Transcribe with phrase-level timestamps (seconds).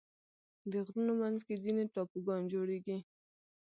[0.71, 2.97] د غرونو منځ کې ځینې ټاپوګان جوړېږي.